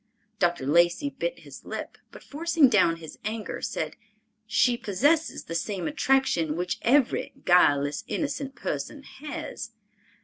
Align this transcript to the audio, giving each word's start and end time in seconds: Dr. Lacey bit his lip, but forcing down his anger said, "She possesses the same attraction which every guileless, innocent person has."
Dr. 0.39 0.65
Lacey 0.65 1.11
bit 1.11 1.41
his 1.41 1.63
lip, 1.63 1.95
but 2.11 2.23
forcing 2.23 2.69
down 2.69 2.95
his 2.95 3.19
anger 3.23 3.61
said, 3.61 3.97
"She 4.47 4.75
possesses 4.75 5.43
the 5.43 5.53
same 5.53 5.87
attraction 5.87 6.55
which 6.55 6.79
every 6.81 7.33
guileless, 7.45 8.03
innocent 8.07 8.55
person 8.55 9.03
has." 9.03 9.73